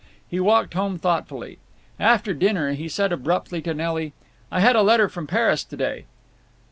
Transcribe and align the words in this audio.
He 0.27 0.39
walked 0.39 0.73
home 0.73 0.97
thoughtfully. 0.97 1.59
After 1.99 2.33
dinner 2.33 2.73
he 2.73 2.89
said 2.89 3.11
abruptly 3.11 3.61
to 3.61 3.71
Nelly, 3.75 4.13
"I 4.51 4.59
had 4.59 4.75
a 4.75 4.81
letter 4.81 5.07
from 5.07 5.27
Paris 5.27 5.63
to 5.65 5.77
day." 5.77 6.05